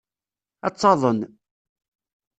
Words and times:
Ad 0.65 0.73
taḍen. 0.75 1.19